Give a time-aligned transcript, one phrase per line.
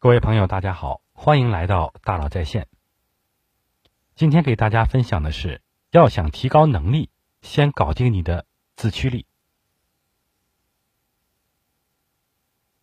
[0.00, 2.68] 各位朋友，大家好，欢迎来到大佬在线。
[4.14, 7.10] 今天给大家分享的是，要想提高能力，
[7.42, 9.26] 先搞定你的自驱力。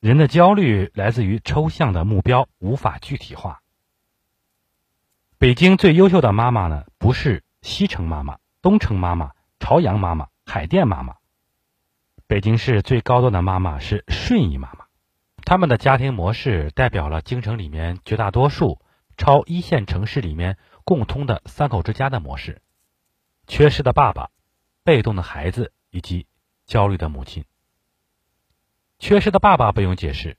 [0.01, 3.61] 人的焦虑来自于抽象的目标无法具体化。
[5.38, 11.16] 北京最优秀的妈妈呢，不是西城妈妈、东城妈妈、朝阳妈妈、海淀妈妈。
[12.27, 14.84] 北京市最高端的妈妈是顺义妈妈。
[15.46, 18.82] 他们的家庭模式代表了京城里面绝大多数
[19.15, 22.64] 超一线城市里面共通的三口之家的模式：
[23.46, 24.32] 缺失的爸爸、
[24.83, 26.25] 被动的孩子以及
[26.66, 27.46] 焦虑的母亲。
[28.97, 30.33] 缺失的爸爸不用解释，《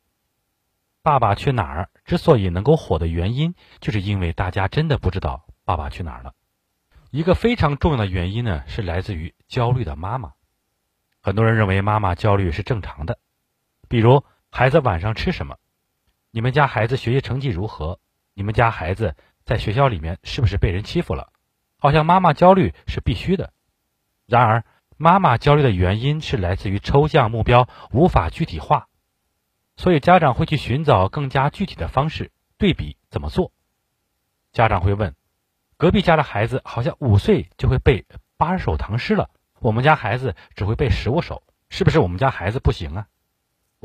[1.03, 6.35] 爸爸去哪儿》之所以能够火的原因，就是因为大家真的不知道爸爸去哪儿了。
[7.13, 10.33] 一个非常重要的原因呢，是来自于焦虑的妈妈。
[11.23, 13.21] 很多人认为妈妈焦虑是正常的，
[13.89, 14.25] 比如。
[14.57, 15.59] 孩子晚上吃什么？
[16.31, 18.01] 你们家孩子学习成绩如何？
[18.33, 21.31] 你们家孩子在学校里面是不是被人欺负了？
[21.77, 23.53] 好像妈妈焦虑是必须的。
[24.25, 24.65] 然而，
[24.97, 28.89] 妈妈焦虑的原因是来自于抽象目标无法具体化，
[29.77, 33.53] 所以家长会去寻找更加具体的方式对比怎么做。
[34.53, 35.15] 家长会问：
[35.77, 38.07] 隔壁家的孩子好像五岁就会背
[38.39, 39.29] 八首唐诗了，
[39.61, 43.09] 我们家孩子只会背十五首，是不是我们家孩子不行啊？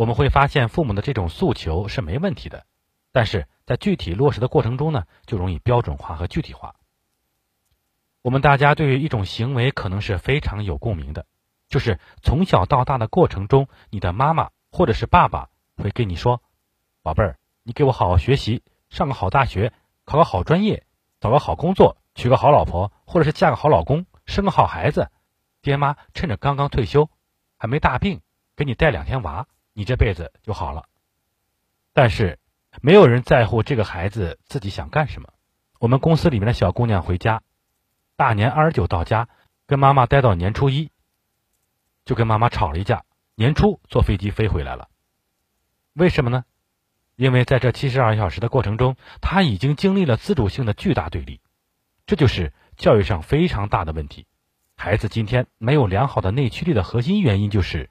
[0.01, 2.65] 我们会发现，父母的这种诉求是没问题的，
[3.11, 6.73] 但是在具体落实的过程中呢，就容易标准化和具体化。
[8.23, 11.27] 我们大家对于一种行为可能是非常有共鸣的，
[11.69, 16.41] 就是从小到大的过程中，你的妈妈或者是爸爸会跟你说
[17.03, 19.71] ：“宝贝儿，你给我好好学习，上个好大学，
[20.03, 20.83] 考个好专业，
[21.19, 25.11] 找个好工作，娶个好老婆，或者是嫁个好老公，生个好孩子。
[25.61, 27.07] 爹妈趁着刚刚退休，
[27.59, 28.21] 还没大病，
[28.55, 30.85] 给你带两天娃。”你这辈子就好了，
[31.93, 32.39] 但是
[32.81, 35.33] 没有人在乎这个孩子自己想干什么。
[35.79, 37.41] 我们公司里面的小姑娘回家，
[38.15, 39.29] 大年二十九到家，
[39.65, 40.91] 跟妈妈待到年初一，
[42.05, 43.03] 就跟妈妈吵了一架。
[43.35, 44.89] 年初坐飞机飞回来了，
[45.93, 46.43] 为什么呢？
[47.15, 51.39] 因为在这七十二小时的过程中，他已经经历了自主性的巨大对立，
[52.05, 54.27] 这就是教育上非常大的问题。
[54.75, 57.89] 孩子今天没有良好的内驱力的核心原因，就是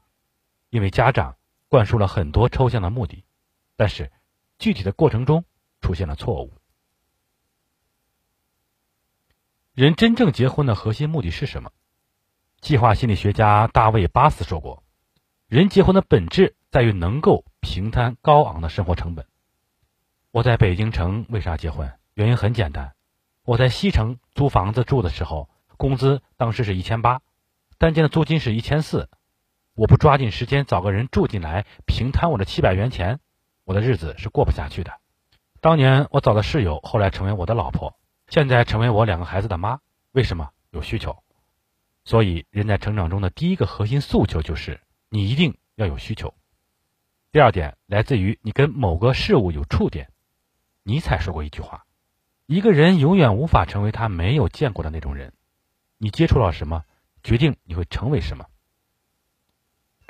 [0.69, 1.37] 因为家长。
[1.71, 3.25] 灌输了很多抽象的目的，
[3.77, 4.11] 但是
[4.59, 5.45] 具体的过程中
[5.81, 6.53] 出现了错误。
[9.73, 11.71] 人真正结婚的核心目的是什么？
[12.61, 14.83] 计划心理学家大卫·巴斯说过
[15.47, 19.27] ：“人结婚的本质在于能够平摊高昂的生活成本。”
[20.33, 21.93] 我在北京城为啥结婚？
[22.15, 22.95] 原因很简单，
[23.45, 27.23] 我在西城租房子住的时候，工资当时是一千八，
[27.79, 29.09] 单间的租金是一千四。
[29.81, 33.19] 我不抓紧时间找个人住进来，平摊我的七百元钱，
[33.65, 35.01] 我的日子是过不下去的。
[35.63, 37.99] 当年我找的室友，后来成为我的老婆，
[38.29, 39.81] 现在成为我两个孩子的妈。
[40.13, 40.51] 为什么？
[40.71, 41.17] 有需求。
[42.05, 46.35] 所以，人在成长中的第一个核心诉求就是你一定要有需求。
[47.33, 50.11] 第二点来自于你跟某个事物有触点。
[50.83, 51.87] 尼采说过一句话：
[52.45, 55.33] 一个人永远无法成为他没有见过的那种人。
[55.97, 56.85] 你接触到什么，
[57.23, 58.45] 决定你会成为什么。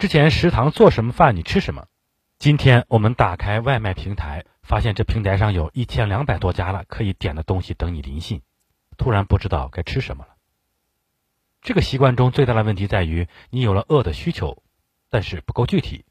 [0.00, 1.86] 之前食堂做什么饭你吃什么？
[2.38, 8.40] 今天我们打开外卖平台，发现这平台上有一千两百多家了可以点的东西等你临信，
[8.96, 10.36] 突然不知道该吃什么了。
[11.60, 14.62] 这个习惯中最大的问题在于，你有了饿的需求，
[15.10, 16.06] 但是不够具体。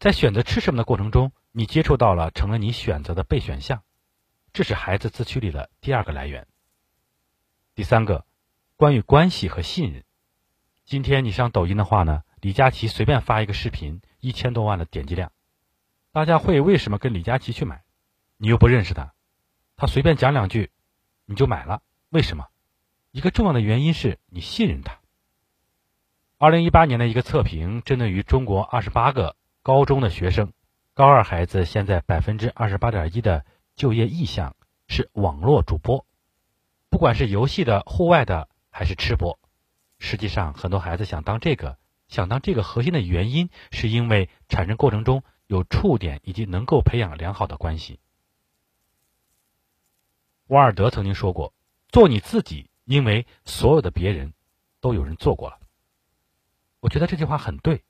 [0.00, 3.84] 在选择吃什么的过程中，你接触到了成了你选择的备选项，
[4.52, 6.48] 这是孩子自驱力的第二个来源。
[7.76, 8.26] 第三个，
[8.74, 10.02] 关于关系和信任。
[10.84, 12.24] 今天你上抖音的话呢？
[12.40, 15.30] 李佳琦随便发一个视频，一千多万的点击量，
[16.10, 17.82] 大家会为什么跟李佳琦去买？
[18.38, 19.12] 你又不认识他，
[19.76, 20.70] 他随便讲两句，
[21.26, 22.46] 你就买了，为什么？
[23.10, 25.00] 一个重要的原因是你信任他。
[26.38, 30.54] 二零一八年的一个测评，针对于中国二十八个高中的学生，
[30.94, 33.44] 高二孩子现在百分之二十八点一的
[33.76, 34.56] 就业意向
[34.88, 36.06] 是网络主播，
[36.88, 39.38] 不管是游戏的、户外的还是吃播，
[39.98, 41.76] 实际上很多孩子想当这个。
[42.10, 48.00] 想当这个核心的原因，是因为产生过程中有触点，以及能够培养良好的关系。
[50.48, 51.54] 瓦尔德曾经说过
[51.88, 54.34] ：“做你自己，因为所有的别人
[54.80, 55.60] 都有人做过了。”
[56.80, 57.84] 我觉得这句话很对，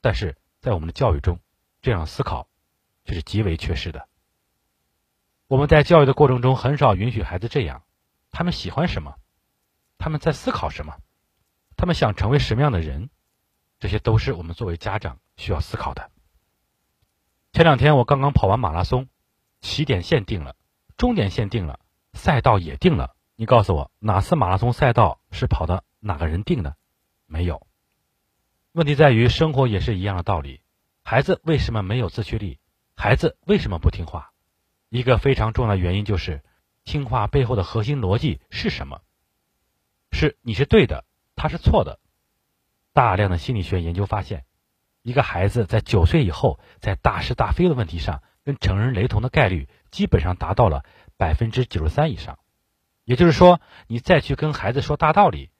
[0.00, 1.40] 但是在我们的教育中，
[1.82, 2.48] 这样思考
[3.04, 4.06] 却是极为缺失的。
[5.48, 7.82] 我们在教育的过程中很少允许孩子这样。
[8.30, 9.16] 他们喜欢什么？
[9.98, 11.00] 他们在思考什么？
[11.76, 13.10] 他们想成为什么样的人？
[13.80, 16.10] 这些都是我们作为家长需要思考的。
[17.52, 19.08] 前两天我刚刚跑完马拉松，
[19.60, 20.54] 起点线定了，
[20.96, 21.80] 终点线定了，
[22.12, 23.16] 赛道也定了。
[23.36, 26.76] 你告诉我，哪次马拉松赛道是跑的哪个人定的？
[27.24, 27.66] 没有。
[28.72, 30.60] 问题在于，生活也是一样的道理。
[31.02, 32.58] 孩子为什么没有自驱力？
[32.94, 34.32] 孩子为什么不听话？
[34.90, 36.42] 一个非常重要的原因就是，
[36.84, 39.00] 听话背后的核心逻辑是什么？
[40.12, 41.04] 是你是对的，
[41.34, 41.99] 他是错的。
[42.92, 44.44] 大量的心理学研究发现，
[45.02, 50.84] 一个孩子在九岁以后，在大是大非的问题上跟成人雷同的概率，基本上达到了
[51.16, 52.38] 百分之九十三以上。
[53.04, 55.50] 也就是说，你再去跟孩子说大道理，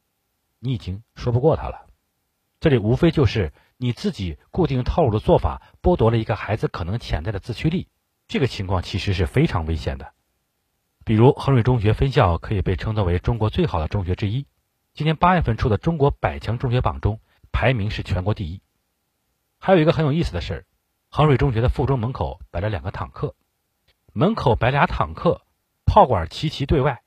[0.59, 1.87] 你已经说不过他了。
[2.61, 7.89] 这里无非就是你自己固定套路的做法，剥夺了一个孩子可能潜在的自驱力。
[8.29, 10.13] 这个情况其实是非常危险的。
[11.05, 14.47] 比如衡水中学分校可以被称作为中国最好的中学之一，
[15.01, 17.21] 今年八月份出的中国百强中学榜中
[17.53, 18.61] 排名是全国第一。
[19.59, 20.67] 还有一个很有意思的事儿，
[21.09, 23.35] 衡水中学的附中门口摆了两个坦克，
[24.13, 25.41] 门口摆俩坦克，
[25.87, 27.03] 炮管齐齐对外。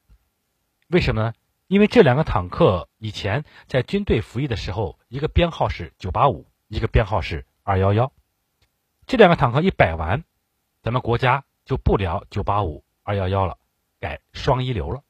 [0.87, 1.33] 为什么呢？
[1.67, 8.11] 因为这两个坦克以前在军队服役的时候，一个编号是九八五，一个编号是二幺幺。
[9.05, 10.23] 这两个坦克一摆完，
[10.81, 13.59] 咱们国家就不聊九八五、二幺幺了。
[13.99, 15.03] 改双一流了，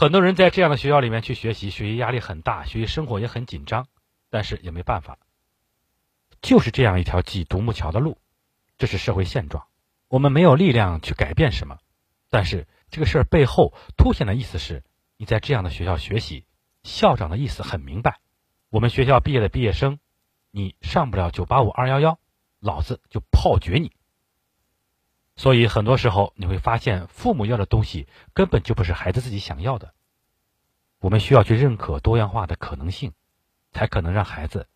[0.00, 3.86] 很多人在这样的学校里面去学习，学习压力很大，学习生活也很紧张，
[4.30, 5.18] 但是也没办法，
[6.40, 8.16] 就是这样一条挤独木桥的路，
[8.78, 9.66] 这是社会现状，
[10.08, 11.76] 我们没有力量去改变什么，
[12.30, 14.82] 但是这个事儿背后凸显的意思是，
[15.18, 16.46] 你在这样的学校学习，
[16.82, 18.20] 校长的意思很明白，
[18.70, 19.98] 我们学校毕业的毕业生，
[20.50, 22.18] 你上不了九八五二幺幺，
[22.58, 23.92] 老子就炮决你。
[25.40, 29.94] 所以很多时候你会发现，父母要的东西根本就不是孩子自己想要的。
[30.98, 33.14] 我们需要去认可多样化的可能性，
[33.72, 34.68] 才可能让孩子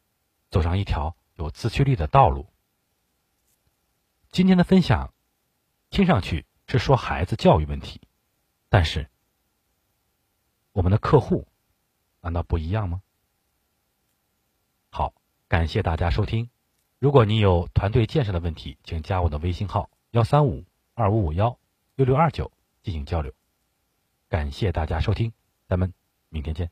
[0.49, 2.49] 走上一条有自驱力的道路。
[4.31, 5.13] 今天的分享
[5.91, 8.01] 听上去是说孩子教育问题，
[8.71, 9.11] 但是
[10.73, 11.47] 我们的客户
[12.23, 13.03] 难道不一样吗？
[14.89, 15.13] 好，
[15.47, 16.49] 感谢大家收听。
[16.99, 19.91] 如果你有团队建设的问题，请加我的微信号。
[20.15, 20.65] 幺三五
[20.95, 21.59] 二五五幺
[21.97, 22.53] 六六二九
[22.85, 23.33] 进行交流，
[24.29, 25.33] 感谢大家收听，
[25.67, 25.93] 咱们
[26.29, 26.71] 明天见。